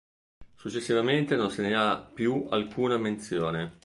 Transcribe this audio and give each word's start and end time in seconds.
Successivamente 0.55 1.35
non 1.35 1.51
se 1.51 1.61
ne 1.61 1.75
ha 1.75 1.95
più 1.97 2.47
alcuna 2.49 2.97
menzione. 2.97 3.77